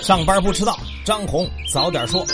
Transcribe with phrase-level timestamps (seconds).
[0.00, 2.24] 上班不迟到，张红早点说。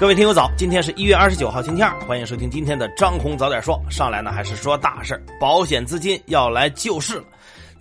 [0.00, 3.80] 各位听友早，今天是一月二十九号星期二，欢迎收听今天的张红早点说。
[3.88, 7.24] 上来呢还是说大事保险资金要来救市了。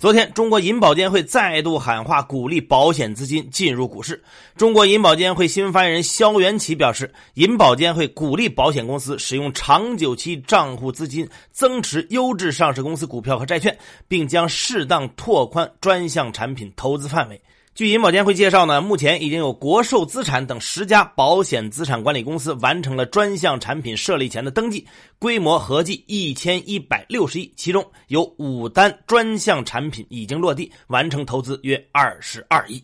[0.03, 4.21] 昨天，中国银保监会再度喊话，鼓励保险资金进入股市。
[4.57, 17.41] 中国银保监会新闻发言人肖元奇表示，银保监会鼓励保险公司使用长久期账户资金增持优质上市公司股票和债券，并将适当拓宽专项产品投资范围。
[17.75, 24.87] 据银保监会介绍呢，目前已经有国寿资产等十家保险资产管理公司完成了专项产品设立前的登记，
[25.17, 32.79] 规模合计一千一百六十亿，其中有五单专项产品已经落地，完成投资约二十二亿。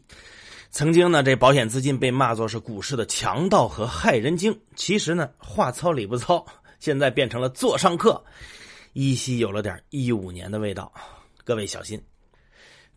[0.71, 6.44] 曾经呢，这保险资金被骂作是股市的强盗和害人精，其实呢，话糙理不糙，
[6.80, 8.23] 现在变成了座上客，
[8.94, 10.91] 依稀有了点一五年的味道，
[11.44, 12.02] 各位小心。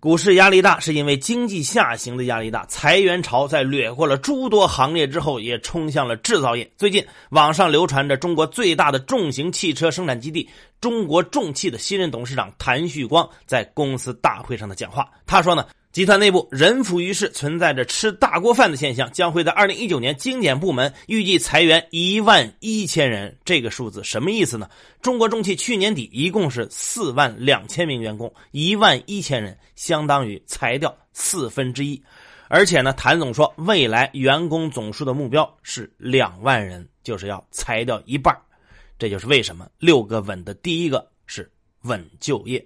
[0.02, 2.66] 股市压力大，是因为经济下行的压力大。
[2.66, 6.68] 裁员潮在掠过了诸多行业之后，也冲向了制造业。
[6.76, 10.50] 最近，网上流传着中国最大的重型汽车生产基地
[10.80, 15.08] 中国重汽的新任董事长谭旭光在公司大会上的讲话。
[15.24, 15.64] 他说呢。
[15.92, 23.36] 集团内部人浮于事，存在着吃大锅饭的现象，将会在二零一九年精简部门，预计裁员一万一千人。
[23.44, 24.70] 这个数字什么意思呢？
[25.02, 32.02] 中国重汽去年底一共是四万两千名员工，一万一千人相当于裁掉四分之一。
[32.48, 38.34] 而且呢，谭总说，未来员工总数的目标是两万人，就是要裁掉一半。
[38.98, 41.50] 这就是为什么六个稳的第一个是
[41.82, 42.64] 稳就业。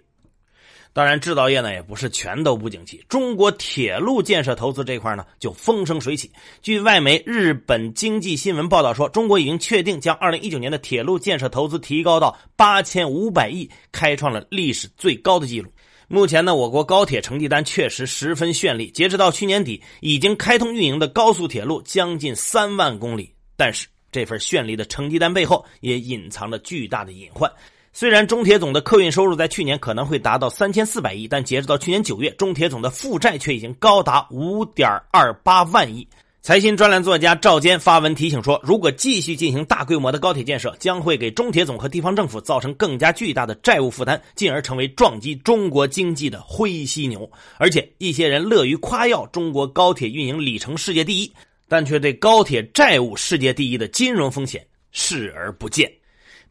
[0.96, 3.04] 当然，制造业呢也不是全都不景气。
[3.06, 6.32] 中国铁路建设投资这块呢就风生水起。
[6.62, 15.70] 据外媒《日本经济新闻》报道说，中国已经确定将2019年的铁路建设投资提高到8500亿，开创了历史最高的纪录。
[16.08, 18.90] 目前呢，我国高铁成绩单确实十分绚丽。
[18.90, 23.34] 截止到去年底，已经开通运营的高速铁路将近三万公里。
[23.54, 27.52] 但是，这份绚丽的成绩单背后也隐藏着巨大的隐患。
[27.98, 36.06] 虽然中铁总的客运收入在去年可能会达到三千四百亿，但截止到去年九月，中铁总的负债却已经高达五点二八万亿。
[36.42, 47.26] 财新专栏作家赵坚发文提醒说，如果继续进行大规模的高铁建设，将会给中铁总和地方政府造成更加巨大的债务负担，进而成为撞击中国经济的灰犀牛。
[47.56, 51.32] 而且，一些人乐于夸耀中国高铁运营里程世界第一，
[51.66, 55.90] 但却对高铁债务世界第一的金融风险视而不见。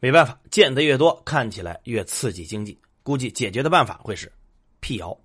[0.00, 2.78] 没办法，见得越多，看起来越刺激经济。
[3.02, 4.30] 估计解决的办法会是
[4.80, 5.16] 辟谣。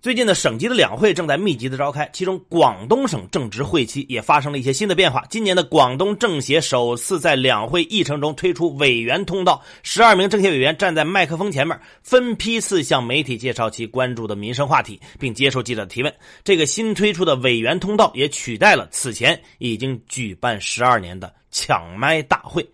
[0.00, 5.24] 最近的省级的两会正在密集的召开，其中广东省正值会期，也发生了一些新的变化。
[5.30, 16.12] 今年的广东政协首次在两会议程中推出委员通道，十二名政协委员站在麦克风前面，分批次向媒体介绍其关注的民生话题，并接受记者提问。
[16.42, 22.68] 这个新推出的委员通道也取代了此前已经举办十二年的抢麦大会。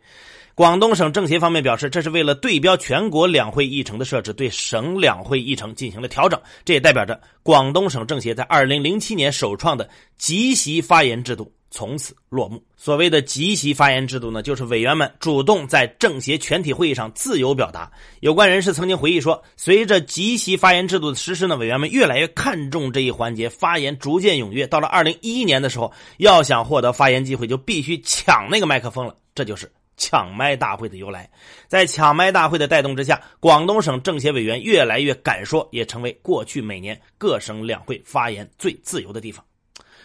[0.58, 6.36] 广东省政协方面表示，这是为了对标全国两会议程的设置，对省两会议程进行了调整。
[6.64, 12.60] 这也代表着广东省政协在二零零七年首创的集席发言制度从此落幕。
[12.76, 17.88] 所谓的集席发言制度呢，就是委员们主动在政协全体会议上自由表达。
[18.19, 24.66] 有关人士曾经回忆说，随着集席发言制度的实施呢，委员们越来越看重这一环节，发言逐渐踊跃。
[24.66, 29.14] 到了二零一一年的时候，要想获得发言机会，就必须抢那个麦克风了。
[29.36, 29.70] 这就是。
[29.98, 31.28] 抢麦大会的由来，
[31.66, 39.44] 在抢麦大会的带动之下，广东省政协委员越来越敢说，也成为过去每年各省两会发言最自由的地方。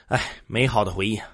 [0.07, 1.29] 哎，美好的回忆啊！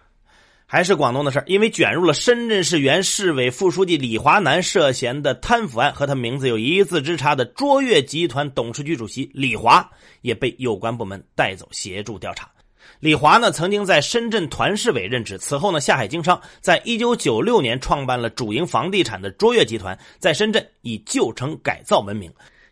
[0.72, 9.90] 还是广东的事因为卷入了深圳市原市委副书记李华南涉嫌的贪腐案，和他名字有一字之差的卓越集团董事局主席李华
[10.22, 12.52] 也被有关部门带走协助调查。
[13.00, 22.30] 李华呢，曾经在深圳团市委任职，此后呢下海经商，在一九九六年创办了主营房地产的卓越集团，在深圳以旧城改造闻名。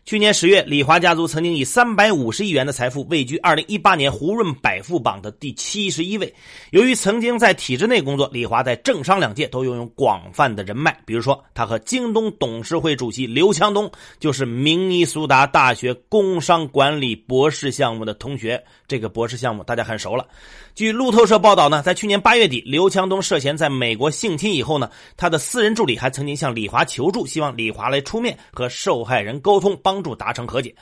[0.08, 6.34] 去年十月，李华家族曾经以三百五十亿元的财富位居二零一八年胡润百富榜的第七十一位。
[6.70, 10.98] 由于曾经在体制内工作，李华在政商两界都拥有广泛的人脉。
[11.04, 18.64] 比如说，他和京东董事会主席刘强东就是明尼苏达大学工商管理博士项目的同学。
[18.86, 20.26] 这个博士项目大家很熟了。
[20.74, 30.72] 据路透社报道呢，在去年八月底，刘强东涉嫌在美国性侵以后呢，他的私人助理还曾经向李华求助，希望李华来出面和受害人沟通，帮帮助达成和解。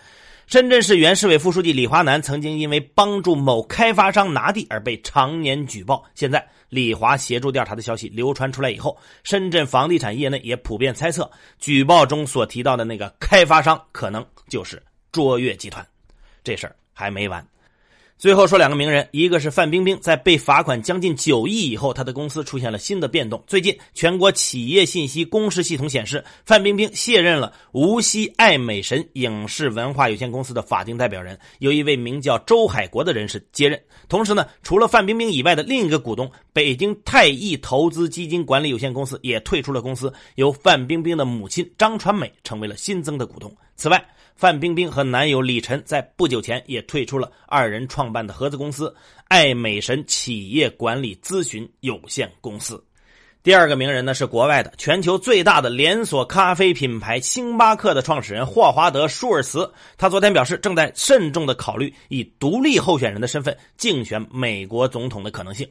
[0.47, 11.29] 深圳市原市委副书记李华南曾经因为帮助某开发商拿地而被常年举报，现在李华协助调查的消息流传出来以后，深圳房地产业内也普遍猜测，
[11.59, 15.85] 举报中所提到的那个开发商可能就是卓越集团。
[16.45, 17.45] 这事儿还没完。
[18.19, 23.45] 最后说两个名人，一个是范冰冰，在被罚款将近九亿以后，她的公司出现了新的变动。
[23.47, 33.79] 最近，全国企业信息公示系统显示，范冰冰卸任了无锡爱美神影视文化有限公司的法定代表人，由一位名叫周海国的人士接任。
[34.09, 43.55] 同时呢，除了范冰冰以外的另一个股东北京泰益投资基金管理有限公司也退出了公司，由范冰冰的母亲张传美成为了新增的股东。
[43.77, 44.03] 此外，
[44.37, 48.95] 范冰冰和男友李晨在不久前也退出了二人创办的合资公司
[49.29, 52.85] 爱美神企业管理咨询有限公司。
[53.43, 65.67] 第二个名人呢是国外的全球最大的连锁咖啡品牌星巴克的创始人霍华德·舒尔茨，他昨天表示正在慎重的考虑以独立候选人的身份竞选美国总统的可能性。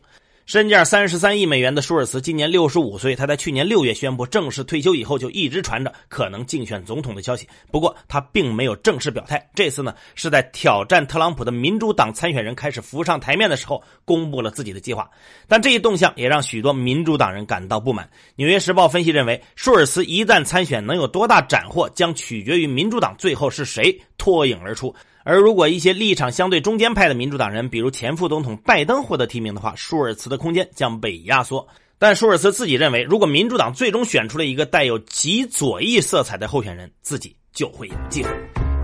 [0.45, 7.49] 身价三十三亿美元的舒尔茨今年六十五岁，他在去年六月宣布正式退休以后，就一直传着可能竞选总统的消息。
[7.71, 15.09] 不过他并没有正式表态，这次呢是在挑战特朗普的民主党参选人开始浮上台面的时候，公布了自己的计划。
[15.47, 18.05] 但这一动向也让许多民主党人感到不满。
[18.35, 24.95] 《纽约时报》分析认为，舒尔茨一旦参选，能有多大斩获，将取决于民主党最后是谁脱颖而出。
[25.23, 31.67] 而如果一些立场相对中间派的民主党人，比如前副总统拜登获得提名的话，舒尔茨的空间将被压缩。
[31.99, 38.31] 但舒尔茨自己认为，如果民主党最终选出了一个带有极左翼色彩的候选人，自己就会有机会。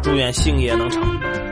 [0.03, 1.50] 祝愿星爷能成。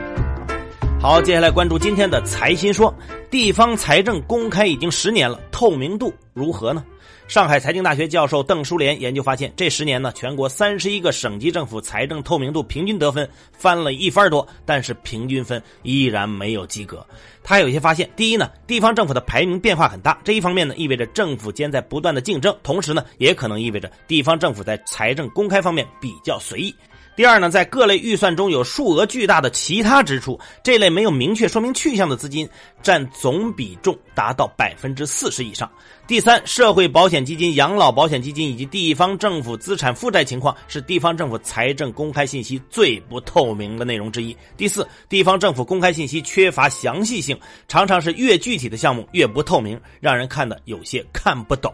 [1.00, 2.94] 好，接下来关注今天的财新说，
[3.30, 6.84] 地方财政公开已经十年了，透明度如何呢？
[7.26, 17.04] 上海财经大学教授邓书莲研究发现，这十年呢，全国三十一个省级政府财政透明度平均得分翻了一番多，但是平均分依然没有及格。
[17.42, 26.74] 他有一些发现：第一呢，地方政府的排名变化很大，这一方面呢，意味着政府间在不断的竞争，同时呢，也可能意味着地方政府在财政公开方面比较随意。
[27.20, 32.48] 第二呢，在各类预算中有数额巨大的其他支出，这类没有明确说明去向的资金
[32.82, 35.70] 占总比重达到百分之四十以上。
[36.06, 44.34] 第三，社会保险基金、养老保险基金以及地方政府资产负债情况是地方政府财政公开信息最不透明的内容之一。
[44.56, 47.38] 第四，地方政府公开信息缺乏详细性，
[47.68, 51.70] 常常是越具体的项目越不透明，让人看的有些看不懂。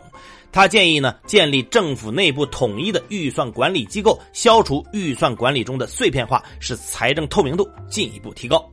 [0.56, 8.66] 他建议呢，建立政府内部统一的预算管理机构，消除预算管理中的碎片化，使财政透明度进一步提高。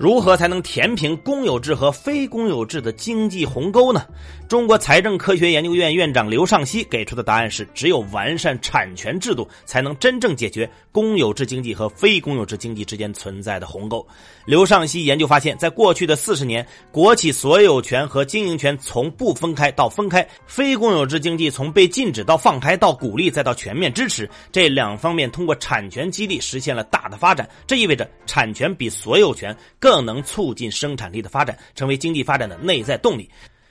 [0.00, 4.06] 如何才能填平公有制和非公有制的经济鸿沟呢？
[4.48, 14.04] 中国财政科学研究院院长刘尚希给出的答案是：只有完善产权制度，才能真正解决公有制经济和非公有制经济之间存在的鸿沟。
[14.46, 27.46] 刘尚希研究发现，在过去的四十年，国企所有权和经营权从不分开到分开，非公有制经济从被禁止到放开到鼓励再到全面支持，这两方面通过产权激励实现了大的发展。
[27.66, 29.89] 这意味着产权比所有权更。
[29.90, 33.28] 更能促进生产力的发展，成为经济发展的内在动力。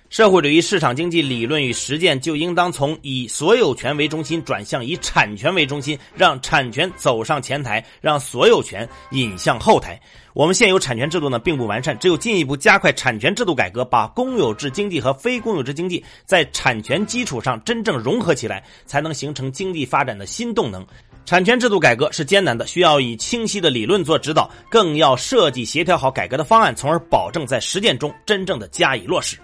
[0.09, 9.97] 社会主义市场经济理论与实践就应当从以所有权为中心转向以产权为中心，让产权走上前台，让所有权引向后台。
[10.33, 20.85] 我们现有产权制度呢并不完善，只有进一步加快产权制度改革，把公有制经济和非公有制经济在产权基础上真正融合起来，才能形成经济发展的新动能。
[21.29, 29.37] 产权制度改革是艰难的，需要以清晰的理论做指导，更要设计协调好改革的方案，从而保证在实践中真正的加以落实。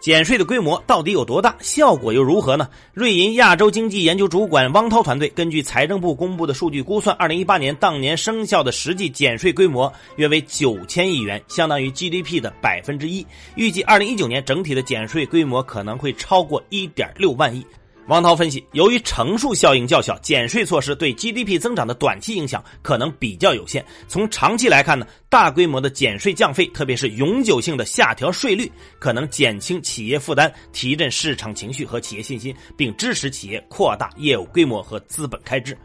[0.00, 1.54] 减税的规模到底有多大？
[1.60, 2.70] 效果又如何呢？
[2.94, 13.26] 瑞银亚洲经济研究主管汪涛团队根据财政部公布的数据估算，二零一八年当年生效的实际减税规模约为九千亿元，相当于 GDP 的百分之一。
[13.56, 17.62] 预计二零一九年整体的减税规模可能会超过一点六万亿。
[18.06, 23.82] 王涛分析，由于乘数效应较小，减税措施对 GDP 增长的短期影响可能比较有限。
[24.08, 35.76] 从长期来看呢，大规模的减税降费，特别是永久性的下调税率，可能减轻企业负担，提振市场情绪和企业信心，并支持企业扩大业务规模和资本开支。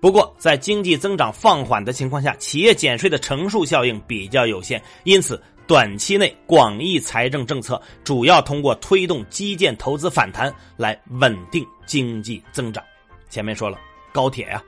[0.00, 5.38] 不过，在经济增长放缓的情况下，企业减税的乘数效应比较有限，因此。
[5.68, 12.82] 短期内，广义财政政策主要通过推动基建投资反弹来稳定经济增长。
[13.28, 13.78] 前面说了
[14.10, 14.62] 高铁呀，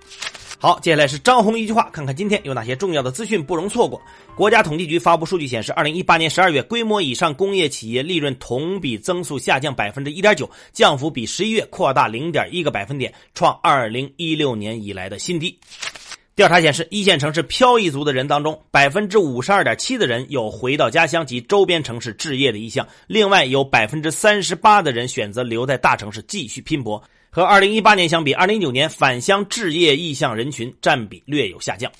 [0.58, 3.98] 好，接下来是张红一句话，看看今天有哪些重要的资讯不容错过。
[4.36, 15.58] 国家统计局发布数据显示，二零一八年十二月，规模以上工业企业利润同比增速下降百分之一点九，降幅比十一月扩大零点一个百分点，创二零一六年以来的新低。
[16.36, 27.02] 调查显示，一线城市漂移族的人当中，百分之五十二点七的人有回到家乡及周边城市置业的意向，另外有百分之三十八的人选择留在大城市继续拼搏。
[27.28, 31.92] 和二零一八年相比，二零一九年返乡置业意向人群占比略有下降。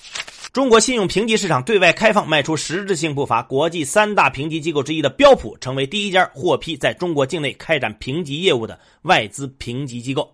[0.51, 10.33] 中国信用评级市场对外开放迈出实质性步伐，国际三大评级机构之一的标普成为第一家获批在中国境内开展评级业务的外资评级机构。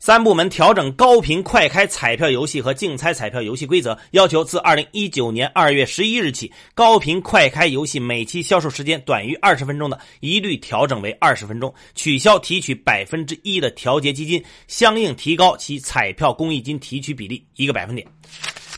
[0.00, 18.06] 三部门调整高频快开彩票游戏和竞猜彩票游戏规则，要求自二零一九年二月十一日起，高频快开游戏每期销售时间短于二十分钟的，一律调整为二十分钟，取消提取百分之一的调节基金，相应提高其彩票公益金提取比例一个百分点。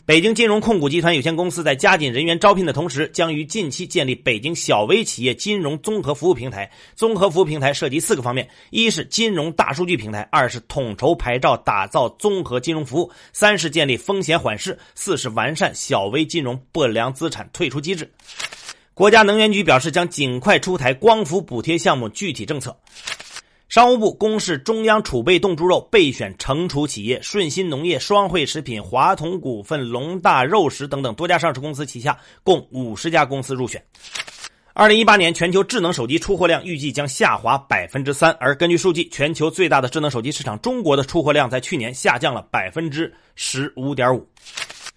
[0.05, 6.69] 北京金融控股集团有限公司在加紧人员招聘的同时，将于近期建立北京小微企业金融综合服务平台。
[6.93, 18.11] 综合服务平台涉及四个方面：一是金融大数据平台，二是统筹牌照打造综合金融服务，三是建立风险缓释，四是完善小微金融不良资产退出机制。
[18.93, 22.77] 国家能源局表示，将尽快出台光伏补贴项目具体政策。
[23.73, 33.83] 商务部公示中央储备冻猪肉备选惩处企业，顺鑫农业、双汇食品、华统股份、龙大肉食等等多家上市公司旗下共五十家公司入选。
[34.75, 44.23] 二零一八年全球智能手机出货量预计将下滑百分之三，而根据数据，全球最大的智能手机市场中国的出货量在去年下降了百分之十五点五。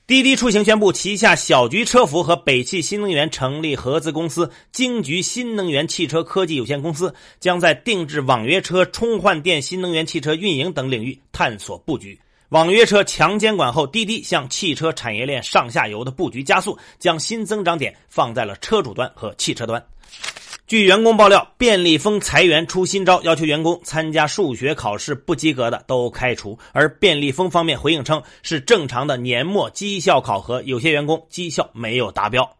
[0.06, 12.16] 滴滴出行宣布，旗下小桔车服和北汽新能源成立合资公司京桔新能源汽车科技有限公司，将在定制网约车、充换电、新能源汽车运营等领域探索布局。
[12.50, 19.84] 网约车强监管后，滴滴向汽车产业链上下游的布局加速，将新增长点放在了车主端和汽车端。
[20.66, 26.58] 据员工爆料，便利蜂裁员出新招，要求员工参加数学考试不及格的都开除。
[26.72, 32.50] 而便利蜂方面回应称，是正常的年末绩效考核，有些员工绩效没有达标。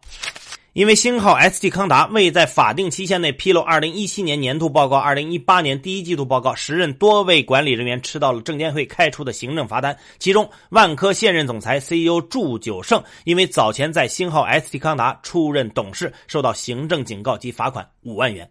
[0.77, 9.97] 因为星号 ST 康达未在法定期限内披露2017年年度报告、2018年第一季度报告，时任多位管理人员吃到了证监会开出的行政罚单。
[10.19, 18.47] 其中，万科现任总裁 CEO 祝九胜因为早前在星号 ST 康达出任董事，受到行政警告及罚款五万元。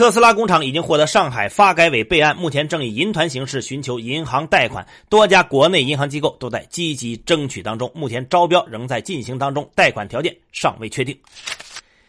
[0.00, 7.92] 特斯拉工厂已经获得上海发改委备案，目前正以银团形式寻求银行贷款，多家国内银行机构都在积极争取当中。
[7.94, 11.14] 目前招标仍在进行当中，贷款条件尚未确定。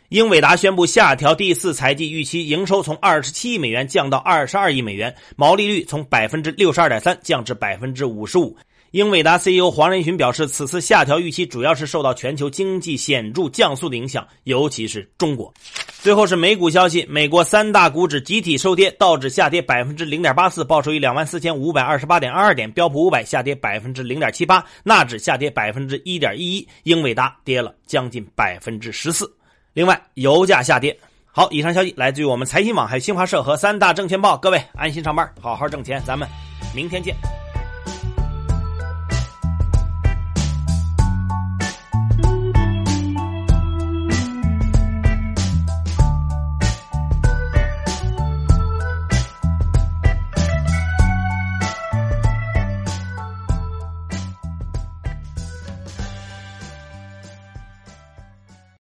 [0.07, 8.55] 英伟达宣布下调第四财季预期营收，从二十七亿美元降到二十二亿美元，毛利率从百分之六十二点三降至百分之五十五。
[8.91, 15.53] 英伟达 CEO 黄仁勋表示，此次下调预期主要是受到全球经济显著降速的影响，尤其是中国。
[16.01, 29.31] 最后是美股消息，美国三大股指集体收跌，道指下跌百分之零点八四，报收于两万四千五百二十八点二二点；标普五百下跌百分之零点七八，纳指下跌百分之一点一一，英伟达跌了将近百分之十四。
[29.73, 30.97] 另外，油价下跌。
[31.31, 34.35] 好，以上消息来自于我们财新网、还有新华社和三大证券报。
[34.35, 36.27] 各位安心上班，好好挣钱，咱们
[36.73, 37.15] 明天见。